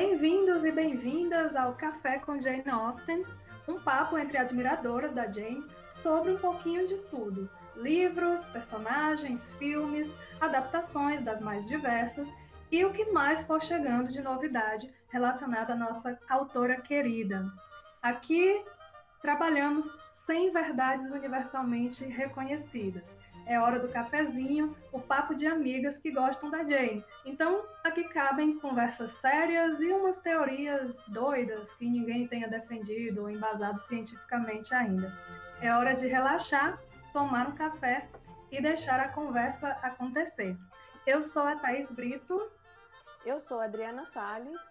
[0.00, 3.22] Bem-vindos e bem-vindas ao Café com Jane Austen,
[3.68, 5.62] um papo entre admiradoras da Jane
[6.02, 10.10] sobre um pouquinho de tudo: livros, personagens, filmes,
[10.40, 12.26] adaptações das mais diversas
[12.72, 17.52] e o que mais for chegando de novidade relacionada à nossa autora querida.
[18.00, 18.64] Aqui
[19.20, 19.84] trabalhamos
[20.24, 23.19] sem verdades universalmente reconhecidas.
[23.50, 27.04] É hora do cafezinho, o papo de amigas que gostam da Jane.
[27.24, 33.80] Então, aqui cabem conversas sérias e umas teorias doidas que ninguém tenha defendido ou embasado
[33.80, 35.12] cientificamente ainda.
[35.60, 36.80] É hora de relaxar,
[37.12, 38.08] tomar um café
[38.52, 40.56] e deixar a conversa acontecer.
[41.04, 42.48] Eu sou a Thaís Brito.
[43.26, 44.62] Eu sou a Adriana Salles.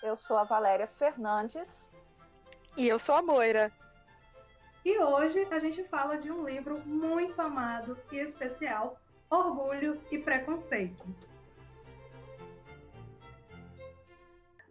[0.00, 1.90] Eu sou a Valéria Fernandes.
[2.76, 3.72] E eu sou a Moira.
[4.84, 11.04] E hoje a gente fala de um livro muito amado e especial, Orgulho e Preconceito.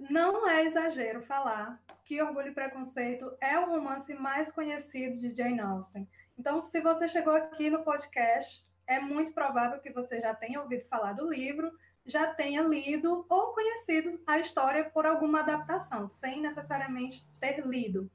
[0.09, 5.59] Não é exagero falar que Orgulho e Preconceito é o romance mais conhecido de Jane
[5.59, 6.08] Austen.
[6.39, 10.88] Então, se você chegou aqui no podcast, é muito provável que você já tenha ouvido
[10.88, 11.69] falar do livro,
[12.05, 18.09] já tenha lido ou conhecido a história por alguma adaptação, sem necessariamente ter lido.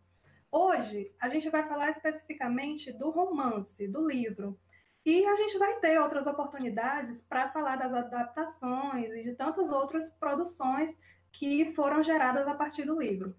[0.55, 4.59] Hoje, a gente vai falar especificamente do romance, do livro.
[5.03, 10.11] E a gente vai ter outras oportunidades para falar das adaptações e de tantas outras
[10.11, 10.95] produções
[11.33, 13.35] que foram geradas a partir do livro.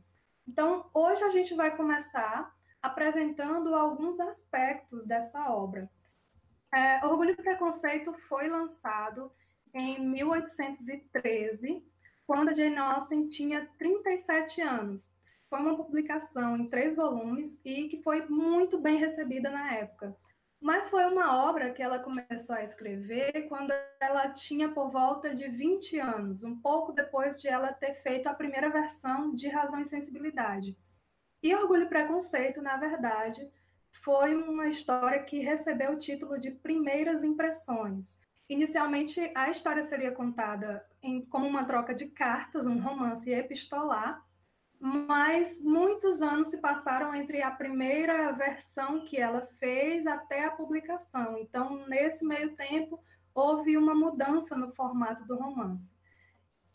[0.48, 5.88] Então, hoje a gente vai começar apresentando alguns aspectos dessa obra.
[6.74, 9.32] É, Orgulho e Preconceito foi lançado
[9.72, 11.86] em 1813,
[12.26, 15.14] quando Jane Austen tinha 37 anos
[15.54, 20.18] foi uma publicação em três volumes e que foi muito bem recebida na época.
[20.60, 23.72] Mas foi uma obra que ela começou a escrever quando
[24.02, 28.34] ela tinha por volta de 20 anos, um pouco depois de ela ter feito a
[28.34, 30.76] primeira versão de Razão e Sensibilidade.
[31.44, 33.48] E Orgulho e Preconceito, na verdade,
[34.04, 38.18] foi uma história que recebeu o título de Primeiras Impressões.
[38.50, 44.20] Inicialmente, a história seria contada em, como uma troca de cartas, um romance epistolar,
[44.86, 51.38] mas muitos anos se passaram entre a primeira versão que ela fez até a publicação.
[51.38, 53.02] Então, nesse meio tempo,
[53.34, 55.90] houve uma mudança no formato do romance.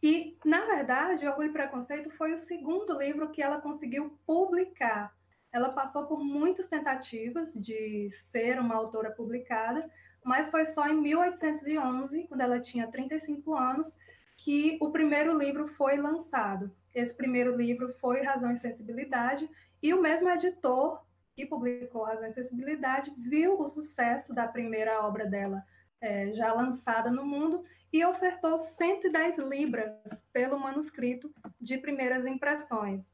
[0.03, 5.15] E, na verdade, Orgulho e Preconceito foi o segundo livro que ela conseguiu publicar.
[5.53, 9.87] Ela passou por muitas tentativas de ser uma autora publicada,
[10.25, 13.95] mas foi só em 1811, quando ela tinha 35 anos,
[14.39, 16.75] que o primeiro livro foi lançado.
[16.99, 19.49] Esse primeiro livro foi Razão e Sensibilidade,
[19.81, 21.01] e o mesmo editor
[21.33, 25.65] que publicou Razão e Sensibilidade viu o sucesso da primeira obra dela
[26.01, 33.09] é, já lançada no mundo e ofertou 110 libras pelo manuscrito de primeiras impressões.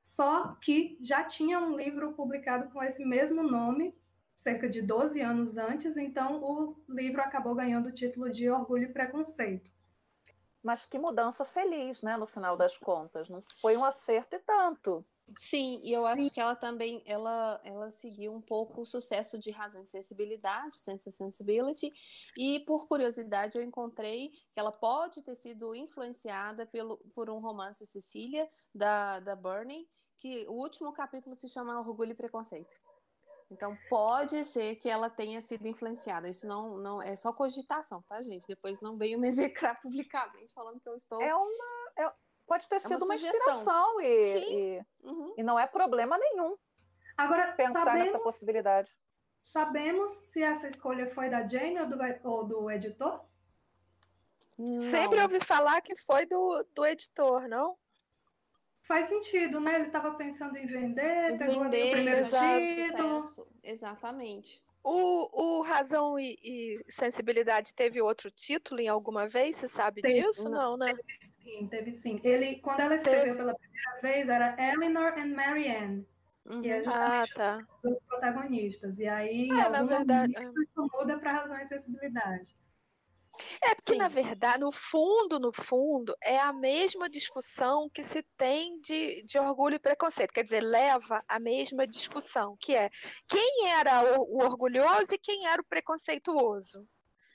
[0.00, 3.92] Só que já tinha um livro publicado com esse mesmo nome,
[4.38, 8.92] cerca de 12 anos antes, então o livro acabou ganhando o título de Orgulho e
[8.92, 9.73] Preconceito
[10.64, 13.28] mas que mudança feliz, né, no final das contas.
[13.28, 15.04] Não foi um acerto e tanto.
[15.38, 19.50] Sim, e eu acho que ela também ela, ela seguiu um pouco o sucesso de
[19.50, 21.90] Razão e Sensibilidade, Sense Sensibility,
[22.36, 27.86] e por curiosidade eu encontrei que ela pode ter sido influenciada pelo, por um romance
[27.86, 29.88] Cecília, da, da Burney,
[30.18, 32.76] que o último capítulo se chama Orgulho e Preconceito.
[33.54, 36.28] Então pode ser que ela tenha sido influenciada.
[36.28, 38.46] Isso não, não é só cogitação, tá, gente?
[38.48, 41.22] Depois não venham me execrar publicamente falando que eu estou.
[41.22, 41.92] É uma.
[41.96, 42.12] É,
[42.46, 45.34] pode ter é sido uma, uma inspiração e, e, uhum.
[45.38, 46.56] e, não é problema nenhum.
[47.16, 48.92] Agora pensar sabemos, nessa possibilidade.
[49.44, 53.24] Sabemos se essa escolha foi da Jane ou do, ou do editor?
[54.58, 54.82] Não.
[54.82, 57.76] Sempre ouvi falar que foi do, do editor, não?
[58.86, 59.76] Faz sentido, né?
[59.76, 63.22] Ele estava pensando em vender, em pegou vender, o primeiro título.
[63.22, 63.48] Sucesso.
[63.62, 64.62] Exatamente.
[64.82, 69.56] O, o Razão e, e, Sensibilidade teve outro título em alguma vez?
[69.56, 70.50] Você sabe teve, disso?
[70.50, 70.94] Não, né?
[70.94, 71.02] Teve
[71.42, 72.20] sim, teve sim.
[72.22, 73.36] Ele, quando ela escreveu teve.
[73.38, 76.06] pela primeira vez, era Eleanor and Marianne.
[76.44, 76.60] Uhum.
[76.60, 77.66] Que é ah, tá.
[77.82, 78.98] os protagonistas.
[78.98, 82.54] E aí, é, na verdade, momento, isso muda para Razão e Sensibilidade.
[83.60, 83.98] É porque, Sim.
[83.98, 89.38] na verdade, no fundo, no fundo, é a mesma discussão que se tem de, de
[89.38, 90.32] orgulho e preconceito.
[90.32, 92.90] Quer dizer, leva a mesma discussão, que é
[93.28, 96.86] quem era o, o orgulhoso e quem era o preconceituoso.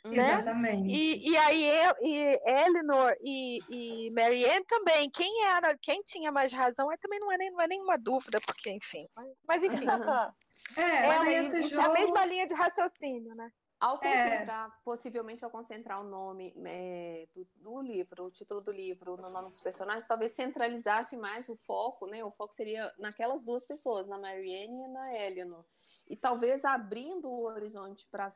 [0.06, 0.34] Né?
[0.34, 0.94] Exatamente.
[0.94, 1.72] E, e aí
[2.02, 7.32] e Eleanor e, e Marianne também, quem era, quem tinha mais razão, aí também não
[7.32, 9.06] é, nem, não é nenhuma dúvida, porque, enfim.
[9.46, 9.86] Mas enfim.
[10.78, 11.82] é, é, mas é, jogo...
[11.82, 13.52] a mesma linha de raciocínio, né?
[13.80, 14.00] Ao é.
[14.00, 14.84] concentrar, é.
[14.84, 19.48] possivelmente ao concentrar o nome né, do, do, livro, o título do livro, no nome
[19.48, 22.22] dos personagens, talvez centralizasse mais o foco, né?
[22.24, 25.64] O foco seria naquelas duas pessoas, na Marianne e na Eleanor.
[26.10, 28.30] E talvez abrindo o horizonte para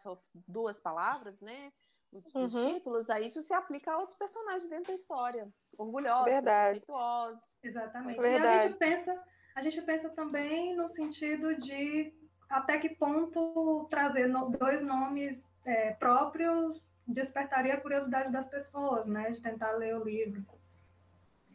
[0.48, 1.74] duas palavras, né?
[2.10, 2.75] Dos uhum.
[2.75, 5.51] títulos, aí isso se aplica a outros personagens dentro da história.
[5.78, 6.80] Orgulhosos, Verdade.
[6.80, 7.56] preconceituosos.
[7.62, 8.22] Exatamente.
[8.22, 8.45] Verdade.
[8.45, 9.24] E a gente pensa,
[9.56, 12.23] a gente pensa também no sentido de
[12.54, 19.32] até que ponto trazer no, dois nomes é, próprios despertaria a curiosidade das pessoas, né?
[19.32, 20.46] De tentar ler o livro.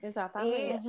[0.02, 0.88] Exatamente.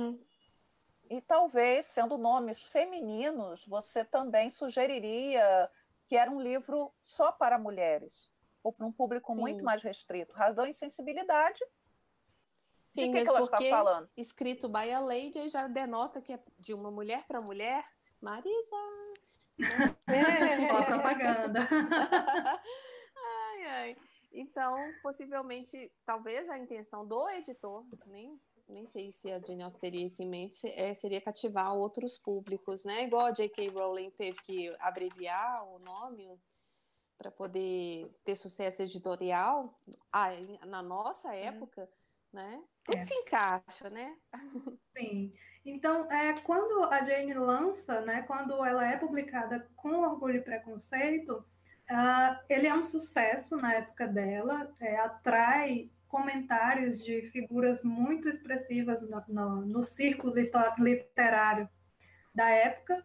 [1.08, 5.70] E, e talvez, sendo nomes femininos, você também sugeriria
[6.06, 8.30] que era um livro só para mulheres,
[8.64, 9.40] ou para um público Sim.
[9.40, 10.34] muito mais restrito.
[10.34, 11.60] Razão e sensibilidade.
[12.88, 14.10] Sim, de que, que ela está falando?
[14.16, 17.84] escrito by a lady já denota que é de uma mulher para mulher.
[18.20, 18.76] Marisa!
[20.08, 21.68] É, propaganda.
[23.16, 23.96] ai, ai.
[24.32, 30.06] Então, possivelmente, talvez a intenção do editor, nem, nem sei se a Jane Austen teria
[30.06, 33.04] isso em mente, é, seria cativar outros públicos, né?
[33.04, 33.68] Igual a J.K.
[33.70, 36.38] Rowling teve que abreviar o nome
[37.18, 39.78] para poder ter sucesso editorial
[40.12, 40.30] ah,
[40.66, 41.32] na nossa hum.
[41.32, 41.90] época,
[42.32, 42.62] né?
[42.84, 43.04] Tudo é.
[43.04, 44.16] se encaixa, né?
[44.96, 45.34] Sim.
[45.64, 51.44] Então, é, quando a Jane lança, né, quando ela é publicada com Orgulho e Preconceito,
[51.90, 59.08] uh, ele é um sucesso na época dela, é, atrai comentários de figuras muito expressivas
[59.08, 60.34] no, no, no círculo
[60.78, 61.68] literário
[62.34, 62.96] da época,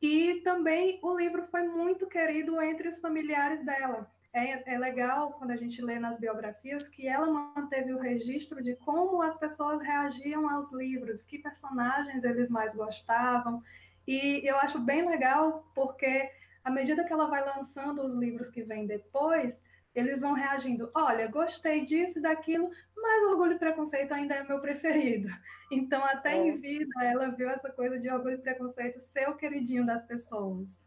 [0.00, 5.52] e também o livro foi muito querido entre os familiares dela é, é legal quando
[5.52, 10.50] a gente lê nas biografias que ela manteve o registro de como as pessoas reagiam
[10.50, 13.62] aos livros, que personagens eles mais gostavam.
[14.06, 16.28] E eu acho bem legal porque,
[16.64, 19.56] à medida que ela vai lançando os livros que vêm depois,
[19.94, 24.60] eles vão reagindo: olha, gostei disso e daquilo, mas Orgulho e Preconceito ainda é meu
[24.60, 25.28] preferido.
[25.72, 26.46] Então, até é.
[26.46, 30.78] em vida, ela viu essa coisa de Orgulho e Preconceito ser o queridinho das pessoas.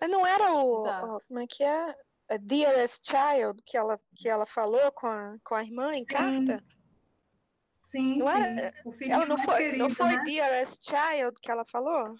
[0.00, 0.84] Mas não era o.
[0.84, 1.94] o como é que é?
[2.36, 6.04] Dearest Child que ela, que ela falou com a, com a irmã em sim.
[6.04, 6.64] carta?
[7.90, 8.42] Sim, não sim.
[8.42, 8.74] Era,
[9.08, 10.22] ela não foi, querido, não foi né?
[10.24, 12.14] Dearest Child que ela falou?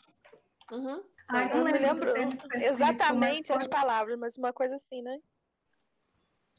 [0.72, 1.02] Uhum.
[1.28, 2.14] Ai, não, não me lembro
[2.54, 5.18] exatamente as palavras, mas uma coisa assim, né?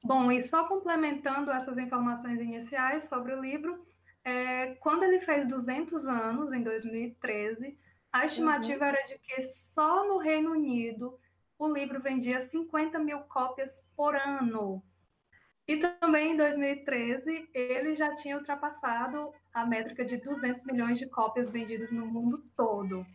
[0.04, 3.86] Bom, e só complementando essas informações iniciais sobre o livro,
[4.24, 7.78] é, quando ele fez 200 anos, em 2013,
[8.12, 8.90] a estimativa uhum.
[8.90, 11.20] era de que só no Reino Unido
[11.60, 14.82] o livro vendia 50 mil cópias por ano.
[15.68, 21.52] E também em 2013, ele já tinha ultrapassado a métrica de 200 milhões de cópias
[21.52, 23.06] vendidas no mundo todo.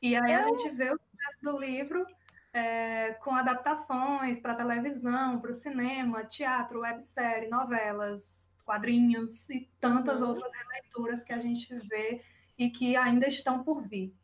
[0.00, 2.06] E aí a gente vê o sucesso do livro
[2.52, 8.22] é, com adaptações para televisão, para o cinema, teatro, websérie, novelas,
[8.64, 10.28] quadrinhos e tantas uhum.
[10.28, 12.22] outras releituras que a gente vê
[12.56, 14.14] e que ainda estão por vir.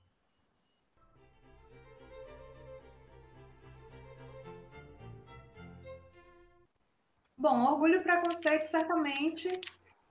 [7.44, 9.48] Bom, Orgulho e Preconceito certamente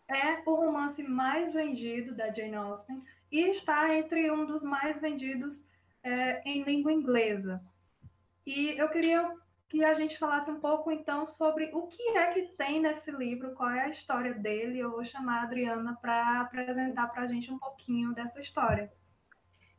[0.08, 5.66] é o romance mais vendido da Jane Austen e está entre um dos mais vendidos
[6.04, 7.60] é, em língua inglesa.
[8.46, 9.36] E eu queria
[9.68, 13.56] que a gente falasse um pouco então sobre o que é que tem nesse livro,
[13.56, 14.78] qual é a história dele.
[14.78, 18.94] Eu vou chamar a Adriana para apresentar para a gente um pouquinho dessa história.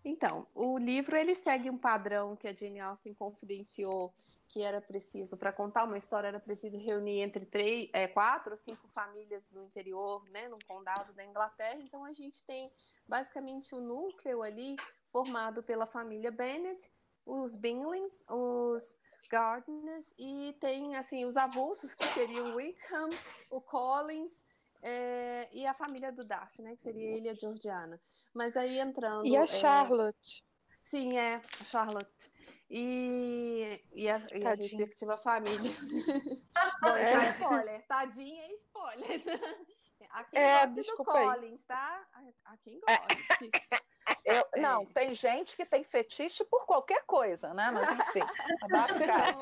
[0.04, 4.14] Então, o livro ele segue um padrão que a Jane Austen confidenciou
[4.46, 8.56] que era preciso para contar uma história era preciso reunir entre três, é, quatro ou
[8.56, 11.80] cinco famílias no interior, né, num condado da Inglaterra.
[11.80, 12.70] Então a gente tem
[13.08, 14.76] basicamente o núcleo ali
[15.10, 16.86] formado pela família Bennet,
[17.24, 18.98] os Binglings, os
[19.30, 23.08] Gardners e tem assim os avulsos que seriam o Wickham,
[23.50, 24.44] o Collins
[24.82, 27.98] é, e a família do Darcy, né, que seria ele e a Georgiana.
[28.34, 29.24] Mas aí entrando.
[29.24, 30.42] E a é, Charlotte?
[30.42, 30.76] É...
[30.82, 32.32] Sim, é, a Charlotte.
[32.68, 35.70] E, e, a, e a respectiva família.
[36.82, 37.86] Bom, isso é spoiler.
[37.86, 39.22] Tadinha é spoiler.
[40.10, 42.06] A quem é, gosta do Collins, tá?
[42.44, 42.96] A, quem é.
[42.98, 43.84] gosta.
[44.24, 44.60] Eu, é.
[44.60, 47.68] Não, tem gente que tem fetiche por qualquer coisa, né?
[47.72, 48.20] Mas enfim,
[48.62, 49.38] abafa o caso.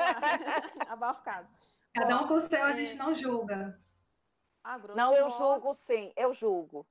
[0.89, 1.51] Abafa o caso.
[1.95, 3.79] Cada um com o seu, a gente não julga.
[4.65, 5.39] Ah, não, eu modo...
[5.39, 6.87] julgo sim, eu julgo.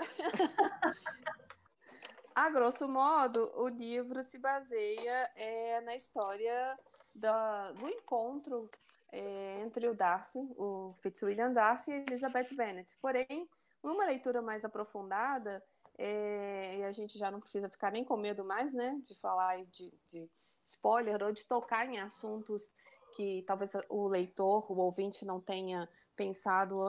[2.41, 6.75] A grosso modo, o livro se baseia é, na história
[7.13, 8.67] da, do encontro
[9.11, 12.97] é, entre o Darcy, o Fitzwilliam Darcy e Elizabeth Bennet.
[12.99, 13.47] Porém,
[13.83, 15.63] uma leitura mais aprofundada,
[15.99, 19.63] é, e a gente já não precisa ficar nem com medo mais, né, de falar
[19.65, 20.27] de, de
[20.63, 22.71] spoiler ou de tocar em assuntos
[23.15, 25.87] que talvez o leitor, o ouvinte não tenha
[26.21, 26.83] pensado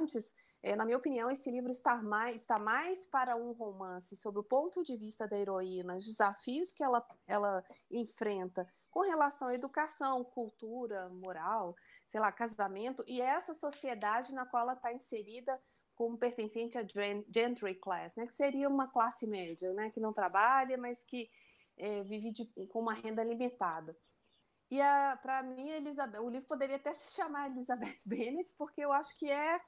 [0.00, 4.40] antes, é, na minha opinião, esse livro está mais, está mais para um romance sobre
[4.40, 9.54] o ponto de vista da heroína, os desafios que ela, ela enfrenta com relação à
[9.54, 11.76] educação, cultura, moral,
[12.08, 15.60] sei lá, casamento, e essa sociedade na qual ela está inserida
[15.94, 16.84] como pertencente à
[17.32, 21.30] gentry class, né, que seria uma classe média, né, que não trabalha, mas que
[21.78, 23.96] é, vive de, com uma renda limitada.
[24.70, 24.78] E
[25.22, 29.30] para mim, Elizabeth, o livro poderia até se chamar Elizabeth Bennet, porque eu acho que
[29.30, 29.60] é,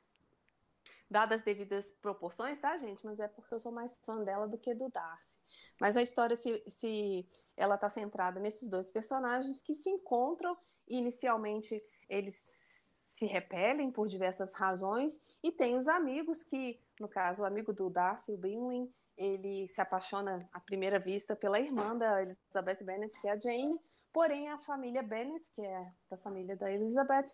[1.11, 3.05] dadas as devidas proporções, tá, gente?
[3.05, 5.38] Mas é porque eu sou mais fã dela do que do Darcy.
[5.81, 7.26] Mas a história, se, se
[7.57, 14.07] ela está centrada nesses dois personagens que se encontram e inicialmente eles se repelem por
[14.07, 18.88] diversas razões e tem os amigos que, no caso, o amigo do Darcy, o Bingley,
[19.17, 23.81] ele se apaixona à primeira vista pela irmã da Elizabeth Bennet, que é a Jane,
[24.12, 27.27] porém a família Bennet, que é da família da Elizabeth,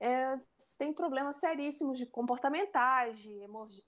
[0.00, 0.36] é,
[0.78, 3.40] tem problemas seríssimos de comportamentais, de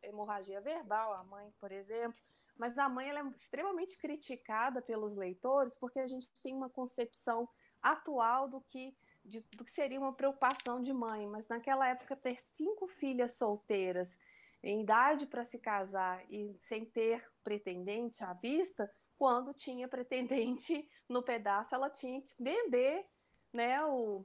[0.03, 2.17] hemorragia verbal, a mãe, por exemplo,
[2.57, 7.49] mas a mãe ela é extremamente criticada pelos leitores porque a gente tem uma concepção
[7.83, 12.37] atual do que de, do que seria uma preocupação de mãe, mas naquela época ter
[12.37, 14.19] cinco filhas solteiras
[14.63, 18.91] em idade para se casar e sem ter pretendente à vista,
[19.25, 23.07] quando tinha pretendente no pedaço, ela tinha que vender,
[23.51, 24.19] né, o,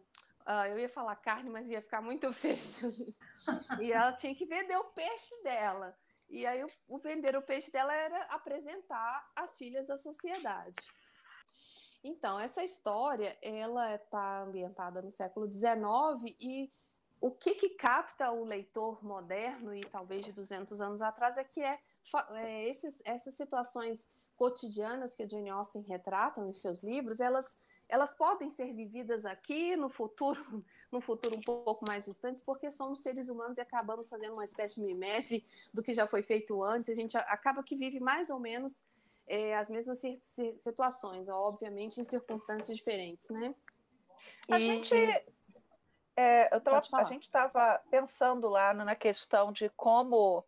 [0.45, 2.59] uh, eu ia falar carne, mas ia ficar muito feio,
[3.79, 5.97] e ela tinha que vender o peixe dela,
[6.29, 10.75] e aí o, o vender o peixe dela era apresentar as filhas à sociedade.
[12.03, 16.69] Então, essa história, ela está ambientada no século XIX e
[17.21, 21.63] o que, que capta o leitor moderno e talvez de 200 anos atrás é que
[21.63, 21.79] é,
[22.35, 28.15] é esses, essas situações cotidianas que a Jane Austen retrata nos seus livros, elas, elas
[28.15, 30.41] podem ser vividas aqui no futuro,
[30.89, 34.75] no futuro um pouco mais distante, porque somos seres humanos e acabamos fazendo uma espécie
[34.75, 36.89] de mimese do que já foi feito antes.
[36.89, 38.87] A gente acaba que vive mais ou menos
[39.27, 40.01] é, as mesmas
[40.57, 43.53] situações, obviamente em circunstâncias diferentes, né?
[44.49, 44.95] A e, gente,
[46.15, 50.45] é, eu tava, a gente estava pensando lá na questão de como,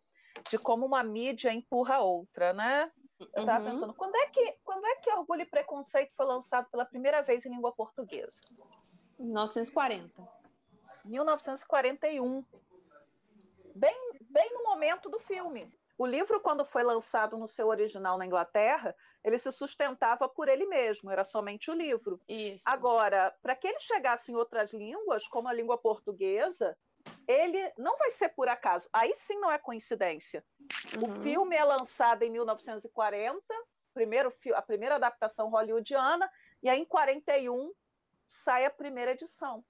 [0.50, 2.90] de como uma mídia empurra a outra, né?
[3.34, 3.70] Eu estava uhum.
[3.70, 7.44] pensando, quando é, que, quando é que Orgulho e Preconceito foi lançado pela primeira vez
[7.44, 8.40] em língua portuguesa?
[9.18, 10.26] 1940.
[11.04, 12.44] 1941.
[13.74, 13.96] Bem,
[14.30, 15.72] bem no momento do filme.
[15.98, 20.66] O livro, quando foi lançado no seu original na Inglaterra, ele se sustentava por ele
[20.66, 22.20] mesmo, era somente o livro.
[22.28, 22.64] Isso.
[22.66, 26.76] Agora, para que ele chegasse em outras línguas, como a língua portuguesa,
[27.26, 28.88] ele não vai ser por acaso.
[28.92, 30.44] Aí sim não é coincidência.
[30.96, 31.10] Uhum.
[31.10, 33.42] O filme é lançado em 1940,
[33.94, 36.30] primeiro, a primeira adaptação hollywoodiana,
[36.62, 37.72] e aí em 41
[38.26, 39.64] sai a primeira edição.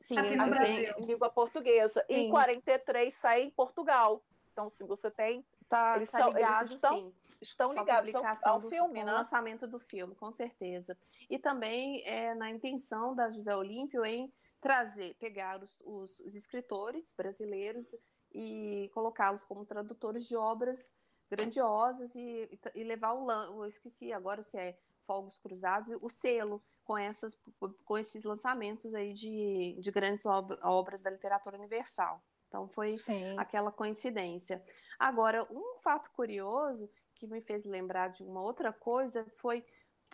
[0.00, 2.04] Sim, em língua portuguesa.
[2.06, 2.14] Sim.
[2.14, 4.24] E em 43 sai em Portugal.
[4.52, 5.44] Então, se você tem.
[5.68, 7.14] Tá, eles, tá são, ligado, eles estão, sim.
[7.40, 9.12] estão ligados ao, ao do, filme, né?
[9.12, 10.98] lançamento do filme, com certeza.
[11.28, 17.12] E também é, na intenção da José Olímpio em trazer, pegar os, os, os escritores
[17.12, 17.94] brasileiros
[18.32, 20.92] e colocá-los como tradutores de obras
[21.30, 26.98] grandiosas e, e levar o eu esqueci agora se é Fogos Cruzados, o selo com
[26.98, 27.38] essas
[27.84, 32.22] com esses lançamentos aí de, de grandes obras da literatura universal.
[32.48, 33.38] Então foi Sim.
[33.38, 34.62] aquela coincidência.
[34.98, 39.64] Agora, um fato curioso que me fez lembrar de uma outra coisa foi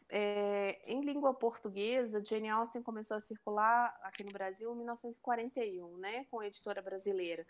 [0.08, 6.24] é, em língua portuguesa, Jane Austen começou a circular aqui no Brasil em 1941, né,
[6.30, 7.44] com a editora brasileira.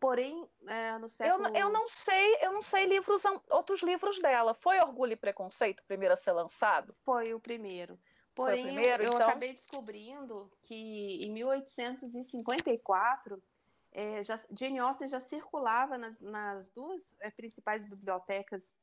[0.00, 1.48] Porém, é, no século...
[1.48, 4.54] Eu, eu, não sei, eu não sei livros, outros livros dela.
[4.54, 6.94] Foi Orgulho e Preconceito o primeiro a ser lançado?
[7.04, 7.98] Foi o primeiro.
[8.32, 9.20] Porém, o primeiro, eu, então...
[9.20, 13.42] eu acabei descobrindo que em 1854
[13.90, 18.76] é, já, Jane Austen já circulava nas, nas duas é, principais bibliotecas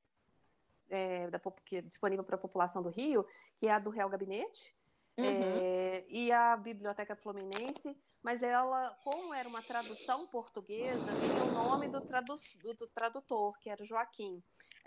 [0.90, 3.26] é, da, que é disponível para a população do Rio,
[3.58, 4.76] que é a do Real Gabinete
[5.18, 5.26] uhum.
[5.26, 11.88] é, e a Biblioteca Fluminense, mas ela, como era uma tradução portuguesa, tinha o nome
[11.88, 14.44] do, tradu do, do tradutor, que era Joaquim.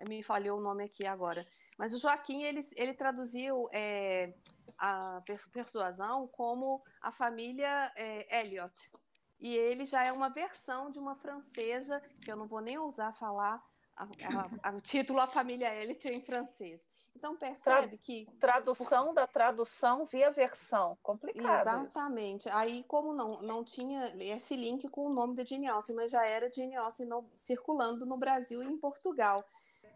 [0.06, 1.44] Me falhou o nome aqui agora.
[1.76, 4.32] Mas o Joaquim, ele, ele traduziu é,
[4.78, 5.20] a
[5.52, 8.72] persuasão como a família é, Elliot,
[9.40, 13.16] e ele já é uma versão de uma francesa, que eu não vou nem ousar
[13.16, 13.62] falar
[14.76, 16.86] o título A Família Elite em francês.
[17.18, 18.28] Então percebe Tra que.
[18.38, 19.14] Tradução por...
[19.14, 20.96] da tradução via versão.
[21.02, 21.62] Complicado.
[21.62, 22.48] Exatamente.
[22.50, 26.24] Aí, como não, não tinha esse link com o nome da Jane Austen, mas já
[26.24, 29.44] era Jane Austen no, circulando no Brasil e em Portugal.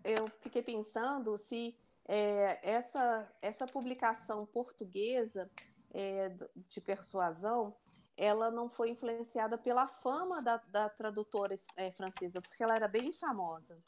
[0.02, 1.76] Eu fiquei pensando se
[2.08, 5.48] é, essa, essa publicação portuguesa
[5.94, 6.34] é,
[6.68, 7.74] de persuasão,
[8.16, 13.12] ela não foi influenciada pela fama da, da tradutora é, francesa, porque ela era bem
[13.12, 13.78] famosa.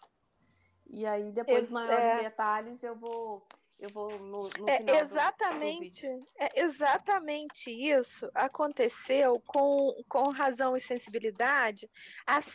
[0.86, 2.22] E aí, depois, Esse, maiores é...
[2.22, 3.46] detalhes, eu vou
[3.78, 10.76] eu vou no, no é, exatamente, do, do é exatamente isso aconteceu com, com razão
[10.76, 11.90] e sensibilidade,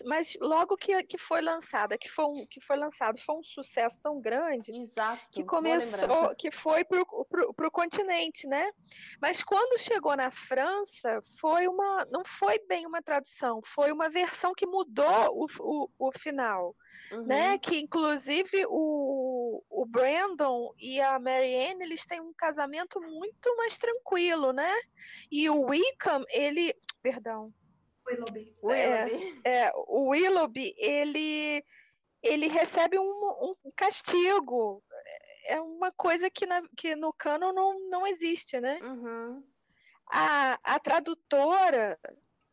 [0.05, 4.01] mas logo que, que foi lançada, que foi, um, que foi lançado, foi um sucesso
[4.01, 8.71] tão grande Exato, que começou, que foi para o continente, né?
[9.21, 14.53] Mas quando chegou na França, foi uma, não foi bem uma tradução, foi uma versão
[14.53, 16.75] que mudou o, o, o final
[17.11, 17.25] uhum.
[17.25, 17.57] né?
[17.57, 24.53] Que inclusive o, o Brandon e a Marianne, eles têm um casamento muito mais tranquilo,
[24.53, 24.73] né?
[25.31, 27.53] E o Wickham, ele, perdão,
[28.07, 28.55] Willoughby.
[28.63, 29.41] Willoughby.
[29.43, 31.63] É, é, o Willoughby, ele
[32.21, 34.83] ele recebe um, um castigo.
[35.47, 38.79] É uma coisa que, na, que no cano não, não existe, né?
[38.83, 39.43] Uhum.
[40.11, 41.97] A, a tradutora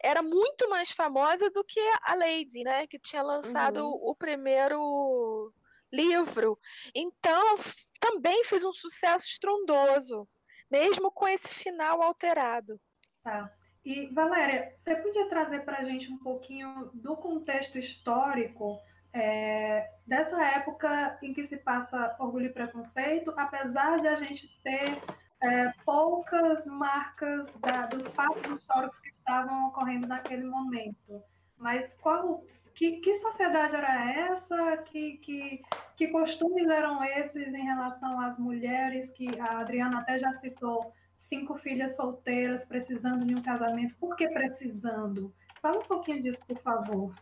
[0.03, 2.87] era muito mais famosa do que a Lady, né?
[2.87, 4.11] Que tinha lançado uhum.
[4.11, 5.53] o primeiro
[5.93, 6.59] livro.
[6.95, 7.57] Então,
[8.01, 10.29] também fez um sucesso estrondoso,
[10.71, 12.81] mesmo com esse final alterado.
[13.23, 13.51] Tá.
[13.85, 18.81] E, Valéria, você podia trazer para a gente um pouquinho do contexto histórico
[19.13, 25.01] é, dessa época em que se passa Orgulho e Preconceito, apesar de a gente ter
[25.47, 31.23] é, poucas marcas da, dos fatos históricos que estavam ocorrendo naquele momento.
[31.57, 34.77] Mas qual, que, que sociedade era essa?
[34.79, 35.63] Que, que,
[35.97, 39.11] que costumes eram esses em relação às mulheres?
[39.11, 43.97] Que a Adriana até já citou cinco filhas solteiras precisando de um casamento.
[43.97, 45.35] Por que precisando?
[45.63, 47.15] Fala um pouquinho disso, por favor.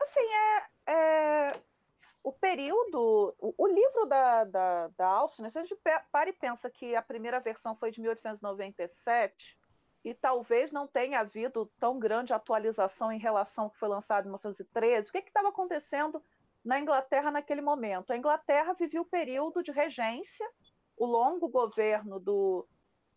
[0.00, 0.20] Assim,
[0.86, 1.67] é, é
[2.28, 5.80] o período, o, o livro da, da, da Alcine, né, se a gente
[6.12, 9.58] para e pensa que a primeira versão foi de 1897,
[10.04, 14.28] e talvez não tenha havido tão grande atualização em relação ao que foi lançado em
[14.28, 16.22] 1913, o que estava acontecendo
[16.62, 18.12] na Inglaterra naquele momento?
[18.12, 20.46] A Inglaterra vivia o período de regência,
[20.98, 22.68] o longo governo do,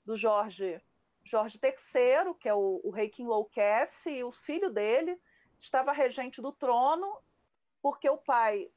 [0.05, 0.81] do Jorge,
[1.25, 5.19] Jorge III, que é o, o rei que enlouquece, e o filho dele
[5.59, 7.17] estava regente do trono,
[7.81, 8.71] porque o pai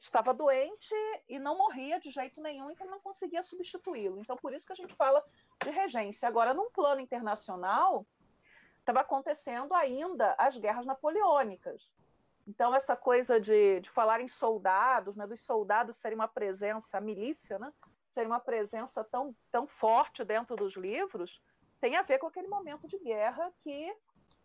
[0.00, 0.94] estava doente
[1.28, 4.20] e não morria de jeito nenhum, então não conseguia substituí-lo.
[4.20, 5.24] Então, por isso que a gente fala
[5.62, 6.28] de regência.
[6.28, 8.06] Agora, num plano internacional,
[8.78, 11.92] estava acontecendo ainda as guerras napoleônicas.
[12.46, 17.00] Então, essa coisa de, de falar em soldados, né, dos soldados serem uma presença, a
[17.00, 17.72] milícia, né,
[18.12, 21.40] ser uma presença tão, tão forte dentro dos livros,
[21.80, 23.90] tem a ver com aquele momento de guerra que,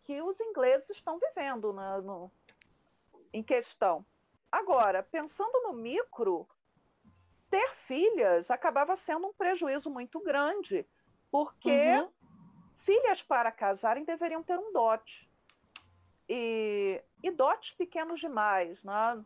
[0.03, 2.31] que os ingleses estão vivendo né, no,
[3.33, 4.05] em questão.
[4.51, 6.47] Agora, pensando no micro,
[7.49, 10.87] ter filhas acabava sendo um prejuízo muito grande,
[11.31, 12.09] porque uhum.
[12.77, 15.29] filhas para casarem deveriam ter um dote.
[16.27, 19.23] E, e dotes pequenos demais, né?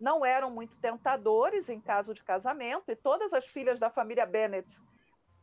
[0.00, 4.78] não eram muito tentadores em caso de casamento, e todas as filhas da família Bennett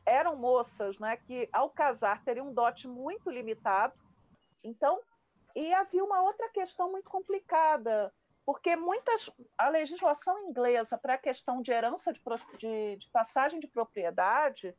[0.06, 3.94] eram moças né, que, ao casar, teriam um dote muito limitado.
[4.64, 5.02] Então,
[5.56, 8.14] e havia uma outra questão muito complicada
[8.46, 12.22] porque muitas a legislação inglesa para a questão de herança de,
[12.58, 14.76] de, de, passagem de propriedade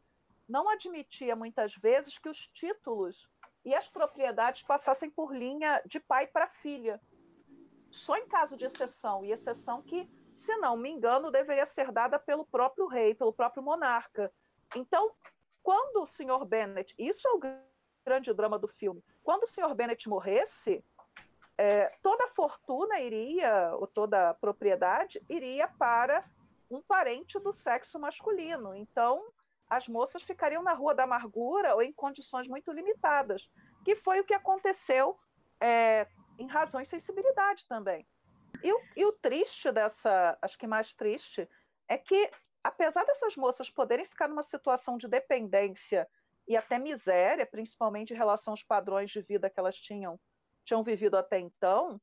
[0.49, 3.29] não admitia muitas vezes que os títulos
[3.65, 7.01] e as propriedades passassem por linha de pai para filha.
[7.91, 12.19] Só em caso de exceção, e exceção que, se não me engano, deveria ser dada
[12.19, 14.31] pelo próprio rei, pelo próprio monarca.
[14.77, 15.15] Então,
[15.63, 16.45] quando o Sr.
[16.45, 17.41] Bennet, isso é o
[18.05, 19.75] grande drama do filme, quando o Sr.
[19.75, 20.85] Bennet morresse,
[21.57, 26.25] é, toda a fortuna iria, ou toda a propriedade, iria para
[26.71, 28.75] um parente do sexo masculino.
[28.75, 29.25] Então,
[29.69, 33.49] as moças ficariam na Rua da Amargura ou em condições muito limitadas,
[33.85, 35.19] que foi o que aconteceu
[35.61, 36.07] é,
[36.39, 38.07] em razão e sensibilidade também.
[38.63, 41.49] E o, e o triste dessa, acho que mais triste,
[41.89, 42.31] é que,
[42.63, 46.09] apesar dessas moças poderem ficar numa situação de dependência
[46.49, 50.19] e até miséria, principalmente em relação aos padrões de vida que elas tinham
[50.65, 52.01] tinham vivido até então,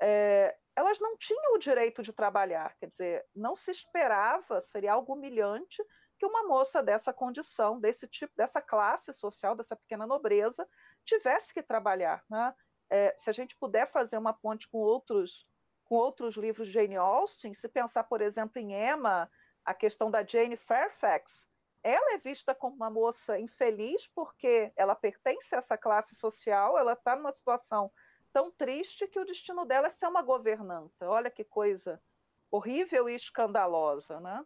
[0.00, 2.76] é, elas não tinham o direito de trabalhar.
[2.78, 5.82] Quer dizer, não se esperava, seria algo humilhante,
[6.18, 10.66] que uma moça dessa condição, desse tipo, dessa classe social, dessa pequena nobreza,
[11.04, 12.22] tivesse que trabalhar.
[12.28, 12.54] Né?
[12.90, 15.46] É, se a gente puder fazer uma ponte com outros,
[15.84, 19.30] com outros livros de Jane Austen, se pensar, por exemplo, em Emma,
[19.64, 21.46] a questão da Jane Fairfax,
[21.86, 26.94] ela é vista como uma moça infeliz porque ela pertence a essa classe social, ela
[26.94, 27.90] está numa situação
[28.32, 31.08] tão triste que o destino dela é ser uma governanta.
[31.08, 32.02] Olha que coisa
[32.50, 34.44] horrível e escandalosa, né?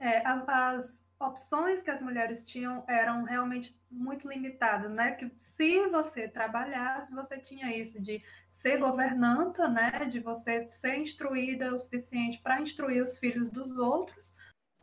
[0.00, 5.12] É, as, as opções que as mulheres tinham eram realmente muito limitadas, né?
[5.12, 10.04] Que se você trabalhasse, você tinha isso de ser governanta, né?
[10.06, 14.34] De você ser instruída o suficiente para instruir os filhos dos outros,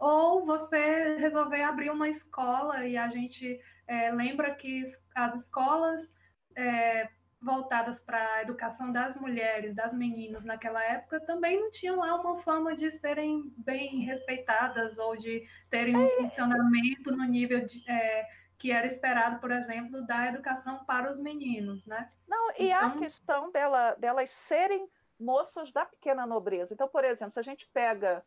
[0.01, 4.81] ou você resolver abrir uma escola e a gente é, lembra que
[5.13, 6.11] as escolas
[6.55, 7.07] é,
[7.39, 12.41] voltadas para a educação das mulheres, das meninas naquela época, também não tinham lá uma
[12.41, 18.71] fama de serem bem respeitadas ou de terem um funcionamento no nível de, é, que
[18.71, 22.09] era esperado, por exemplo, da educação para os meninos, né?
[22.27, 22.87] Não, e então...
[22.87, 26.73] a questão dela, delas serem moças da pequena nobreza.
[26.73, 28.25] Então, por exemplo, se a gente pega,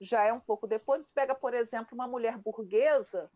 [0.00, 3.30] já é um pouco depois, pega, por exemplo, uma mulher burguesa,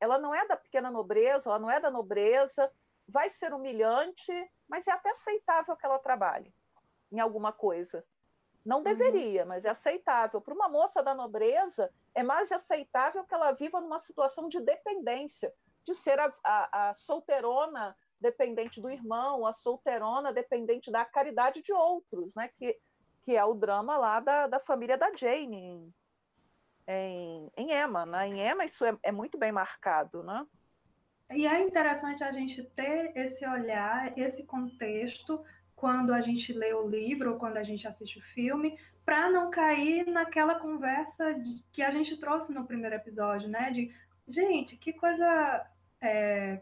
[0.00, 2.70] ela não é da pequena nobreza, ela não é da nobreza,
[3.08, 4.32] vai ser humilhante,
[4.68, 6.52] mas é até aceitável que ela trabalhe
[7.12, 8.02] em alguma coisa.
[8.64, 8.82] Não uhum.
[8.82, 9.48] deveria, uhum.
[9.48, 10.40] mas é aceitável.
[10.40, 15.52] Para uma moça da nobreza, é mais aceitável que ela viva numa situação de dependência,
[15.84, 21.72] de ser a, a, a solteirona dependente do irmão, a solteirona dependente da caridade de
[21.72, 22.48] outros, né?
[22.56, 22.78] que,
[23.24, 25.94] que é o drama lá da, da família da Jane em,
[26.86, 28.04] em, em Emma.
[28.04, 28.28] Né?
[28.28, 30.46] Em Emma isso é, é muito bem marcado, né?
[31.32, 35.42] E é interessante a gente ter esse olhar, esse contexto,
[35.74, 39.50] quando a gente lê o livro ou quando a gente assiste o filme, para não
[39.50, 43.70] cair naquela conversa de, que a gente trouxe no primeiro episódio, né?
[43.70, 43.92] De,
[44.28, 45.64] gente, que coisa.
[46.00, 46.60] É,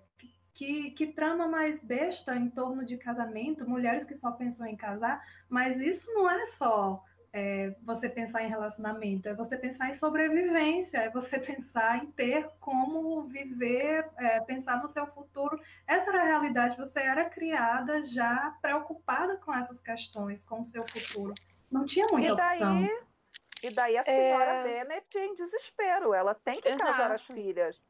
[0.54, 5.22] que, que trama mais besta em torno de casamento, mulheres que só pensam em casar,
[5.48, 10.98] mas isso não é só é, você pensar em relacionamento, é você pensar em sobrevivência,
[10.98, 15.58] é você pensar em ter como viver, é, pensar no seu futuro.
[15.86, 20.84] Essa era a realidade, você era criada já preocupada com essas questões, com o seu
[20.86, 21.34] futuro.
[21.70, 22.88] Não tinha muita e daí, opção.
[23.62, 24.64] E daí a senhora é...
[24.64, 26.84] Bennett em desespero, ela tem que Exato.
[26.84, 27.80] casar as filhas.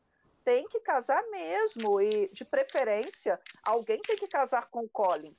[0.45, 5.37] Tem que casar mesmo, e de preferência, alguém tem que casar com o Collins,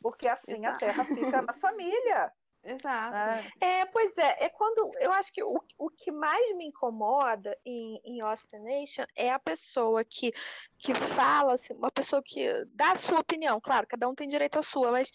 [0.00, 0.76] porque assim Exato.
[0.76, 2.32] a terra fica na família.
[2.64, 3.14] Exato.
[3.60, 3.80] É.
[3.80, 8.00] é, pois é, é quando eu acho que o, o que mais me incomoda em,
[8.02, 10.32] em Nation é a pessoa que,
[10.78, 14.58] que fala, assim, uma pessoa que dá a sua opinião, claro, cada um tem direito
[14.58, 15.12] à sua, mas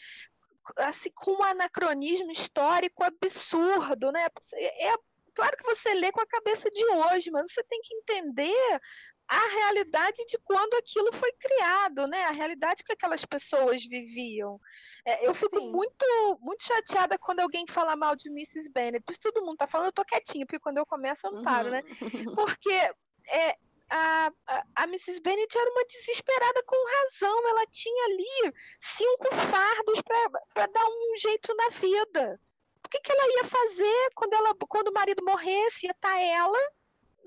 [0.78, 4.28] assim, com um anacronismo histórico absurdo, né?
[4.54, 4.96] É, é
[5.34, 8.82] claro que você lê com a cabeça de hoje, mas você tem que entender
[9.30, 12.26] a realidade de quando aquilo foi criado, né?
[12.26, 14.60] A realidade que aquelas pessoas viviam.
[15.06, 18.72] É, eu fico muito, muito chateada quando alguém fala mal de Mrs.
[18.72, 19.04] Bennet.
[19.06, 21.44] Por isso todo mundo tá falando, eu tô quietinha, porque quando eu começo eu não
[21.44, 21.84] paro, né?
[22.02, 22.36] Uhum.
[22.36, 22.74] Porque
[23.28, 23.56] é,
[23.92, 25.22] a, a, a, Mrs.
[25.22, 27.50] Bennet era uma desesperada com razão.
[27.50, 30.02] Ela tinha ali cinco fardos
[30.56, 32.42] para dar um jeito na vida.
[32.84, 35.86] O que, que ela ia fazer quando, ela, quando o marido morresse?
[35.86, 36.60] Ia estar tá ela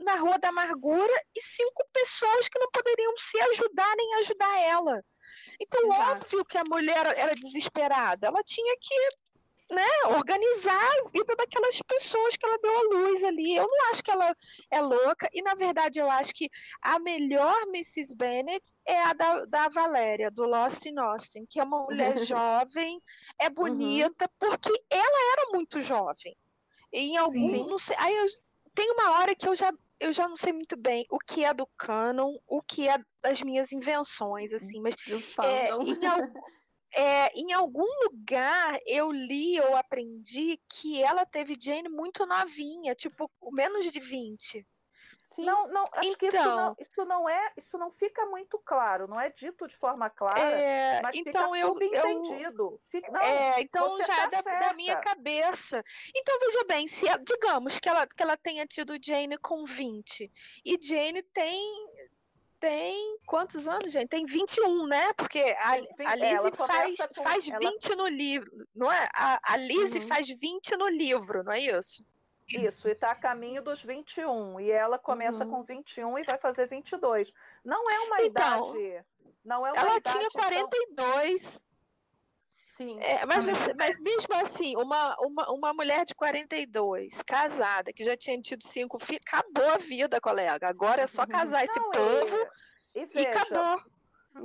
[0.03, 5.05] na Rua da Amargura e cinco pessoas que não poderiam se ajudar nem ajudar ela.
[5.61, 6.11] Então, Exato.
[6.13, 8.27] óbvio que a mulher era desesperada.
[8.27, 8.95] Ela tinha que
[9.73, 13.57] né, organizar a vida daquelas pessoas que ela deu à luz ali.
[13.57, 14.37] Eu não acho que ela
[14.71, 16.49] é louca, e na verdade eu acho que
[16.83, 18.15] a melhor Mrs.
[18.15, 23.01] Bennet é a da, da Valéria, do Lost in Austin, que é uma mulher jovem,
[23.39, 23.55] é uhum.
[23.55, 24.51] bonita, uhum.
[24.51, 26.37] porque ela era muito jovem.
[26.93, 27.67] E em algum, Sim.
[27.67, 28.27] não sei, aí eu,
[28.75, 31.55] tem uma hora que eu já eu já não sei muito bem o que é
[31.55, 34.97] do canon, o que é das minhas invenções, assim, mas
[35.41, 35.83] é, em, algum,
[36.93, 43.31] é, em, algum lugar eu li ou aprendi que ela teve Jane muito novinha, tipo,
[43.53, 44.67] menos de 20.
[45.33, 45.45] Sim.
[45.47, 48.59] Não, não, acho então, que isso não, então isso não é, isso não fica muito
[48.59, 52.81] claro, não é dito de forma clara, é, mas então fica eu, subentendido.
[52.91, 55.83] Fica, não, é, então já tá é da, da, minha cabeça.
[56.15, 60.31] Então veja bem, se digamos que ela, que ela tenha tido Jane com 20
[60.65, 61.89] e Jane tem
[62.63, 64.09] tem quantos anos, gente?
[64.09, 65.13] Tem 21, né?
[65.15, 65.73] Porque a,
[66.07, 67.97] a Lizzie faz, com, faz 20 ela...
[67.97, 69.09] no livro, não é?
[69.15, 70.07] A, a Lizzie uhum.
[70.07, 72.05] faz 20 no livro, não é isso?
[72.57, 74.61] Isso, e está a caminho dos 21.
[74.61, 75.51] E ela começa uhum.
[75.51, 77.33] com 21 e vai fazer 22.
[77.65, 79.05] Não é uma então, idade.
[79.45, 81.57] Não é uma ela idade, tinha 42.
[81.57, 81.73] Então...
[82.73, 82.99] Sim.
[83.01, 83.45] É, mas,
[83.77, 88.99] mas mesmo assim, uma, uma, uma mulher de 42, casada, que já tinha tido cinco
[88.99, 90.69] filhos, acabou a vida, colega.
[90.69, 92.49] Agora é só casar esse povo
[92.95, 93.83] e, e, veja, e acabou.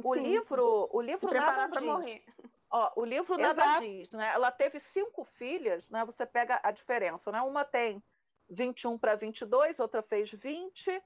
[0.04, 0.24] O Sim.
[0.24, 1.88] livro, o livro nada diz.
[1.88, 2.24] Morrer.
[2.70, 3.82] Ó, o livro nada Exato.
[3.82, 4.32] diz, né?
[4.34, 6.04] Ela teve cinco filhas, né?
[6.06, 7.42] Você pega a diferença, né?
[7.42, 8.04] Uma tem
[8.50, 11.02] 21 para 22, outra fez 20.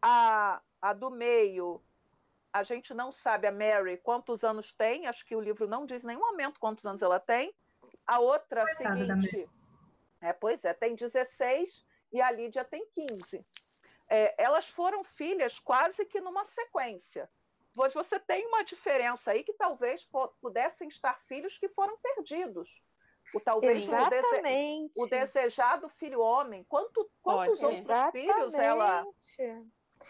[0.00, 1.82] A, a do meio,
[2.52, 5.06] a gente não sabe, a Mary, quantos anos tem.
[5.06, 7.54] Acho que o livro não diz em nenhum momento quantos anos ela tem.
[8.06, 9.48] A outra seguinte,
[10.20, 13.44] é, pois é, tem 16 e a Lídia tem 15.
[14.08, 17.28] é, elas foram filhas quase que numa sequência.
[17.74, 20.06] Pois você tem uma diferença aí que talvez
[20.40, 22.68] pudessem estar filhos que foram perdidos.
[23.34, 24.92] O, talvez Exatamente.
[24.96, 26.64] O, dese, o desejado filho homem.
[26.64, 28.32] Quanto, quantos outros Exatamente.
[28.32, 29.06] filhos ela.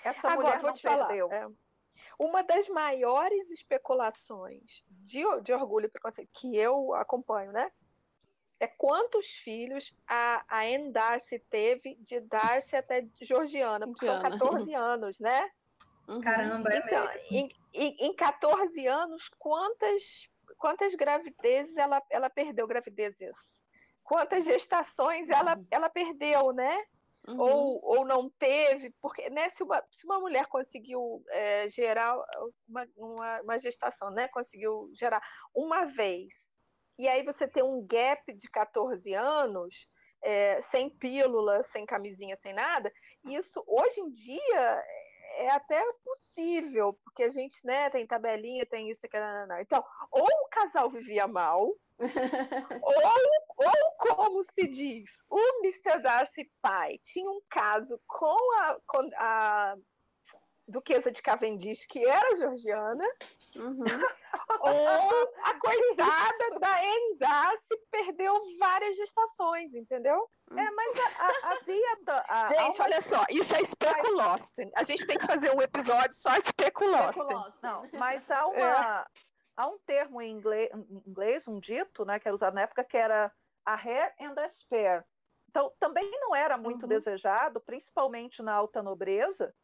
[0.05, 1.29] Essa Agora, mulher não perdeu.
[1.29, 1.49] Falar, é,
[2.19, 7.71] uma das maiores especulações de, de orgulho e preconceito que eu acompanho, né?
[8.59, 14.73] É quantos filhos a, a Anne Darcy teve de Darcy até Georgiana, porque são 14
[14.75, 15.51] anos, né?
[16.09, 16.21] Uhum.
[16.21, 23.37] Caramba, é então, em, em, em 14 anos, quantas, quantas gravidezes ela, ela perdeu gravidezes?
[24.03, 25.67] Quantas gestações ela, uhum.
[25.71, 26.85] ela perdeu, né?
[27.29, 27.39] Uhum.
[27.39, 32.17] Ou, ou não teve, porque né, se, uma, se uma mulher conseguiu é, gerar
[32.67, 35.23] uma, uma, uma, gestação, né, conseguiu gerar
[35.55, 36.51] uma vez,
[36.99, 39.89] e aí você tem um gap de 14 anos,
[40.21, 42.93] é, sem pílula, sem camisinha, sem nada,
[43.25, 44.85] isso hoje em dia
[45.37, 49.61] é até possível, porque a gente né, tem tabelinha, tem isso, aquilo, não, não.
[49.61, 51.73] Então, ou o casal vivia mal,
[52.83, 56.01] ou, ou, como se diz, o Mr.
[56.03, 59.77] Darcy pai tinha um caso com a, com a
[60.67, 63.05] duquesa de Cavendish, que era georgiana,
[63.57, 63.85] uhum.
[64.61, 66.77] ou a coitada da
[67.19, 70.29] Darcy perdeu várias gestações, entendeu?
[70.51, 70.95] É, mas
[71.45, 71.99] havia.
[72.29, 72.85] A, a, gente, a...
[72.85, 74.59] olha só, isso é especulost.
[74.77, 77.19] A gente tem que fazer um episódio só especulost.
[77.63, 79.01] Não, mas há uma.
[79.01, 82.63] É há um termo em inglês, em inglês, um dito, né, que era usado na
[82.63, 83.33] época, que era
[83.65, 85.05] a hair and a spare.
[85.49, 86.89] Então, também não era muito uhum.
[86.89, 89.55] desejado, principalmente na alta nobreza,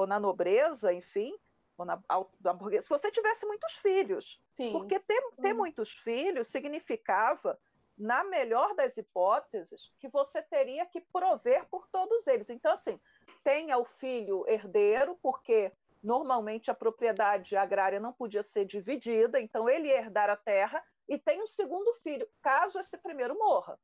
[0.00, 1.34] ou na nobreza, enfim,
[1.76, 4.40] ou na burguesa, se você tivesse muitos filhos.
[4.52, 4.72] Sim.
[4.72, 5.58] Porque ter, ter uhum.
[5.58, 7.58] muitos filhos significava,
[7.96, 12.48] na melhor das hipóteses, que você teria que prover por todos eles.
[12.48, 12.98] Então, assim,
[13.44, 19.88] tenha o filho herdeiro, porque Normalmente a propriedade agrária não podia ser dividida, então ele
[19.88, 23.78] ia herdar a terra e tem um segundo filho, caso esse primeiro morra.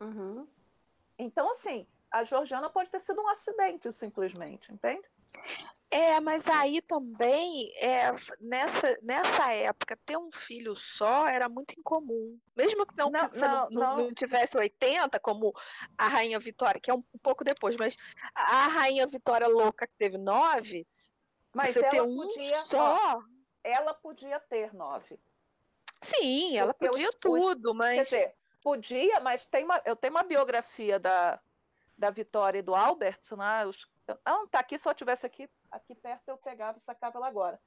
[0.00, 0.46] Uhum.
[1.18, 5.08] Então, assim, a Georgiana pode ter sido um acidente, simplesmente, entende?
[5.90, 12.36] É, mas aí também, é, nessa, nessa época, ter um filho só era muito incomum.
[12.56, 15.52] Mesmo que não, não, que não, não, não, tivesse 80, como
[15.96, 17.96] a Rainha Vitória, que é um, um, pouco depois, mas
[18.34, 20.84] a Rainha Vitória louca que teve nove,
[21.54, 23.22] mas você ter um podia, só.
[23.62, 25.16] Ela podia ter nove.
[26.02, 28.08] Sim, ela Porque podia tudo, mas.
[28.10, 31.40] Quer dizer, podia, mas tem uma, eu tenho uma biografia da,
[31.96, 33.64] da Vitória e do Albert, né?
[33.64, 37.18] Os, ah, não, tá aqui, se eu tivesse aqui, aqui perto eu pegava e sacava
[37.18, 37.60] ela agora.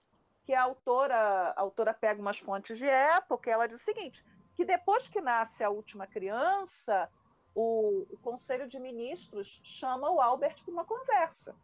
[0.45, 4.23] Que a autora, a autora pega umas fontes de época e ela diz o seguinte:
[4.56, 7.10] que depois que nasce a última criança,
[7.54, 11.56] o, o Conselho de Ministros chama o Albert para uma conversa.